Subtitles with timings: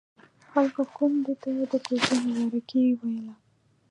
[0.51, 3.33] خلکو کونډې ته د کوژدې مبارکي ويله.